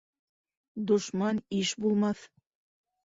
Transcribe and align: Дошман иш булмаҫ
Дошман 0.91 1.41
иш 1.61 1.75
булмаҫ 1.85 2.27